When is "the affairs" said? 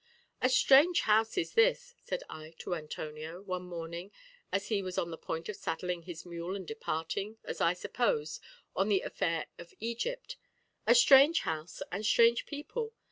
8.89-9.45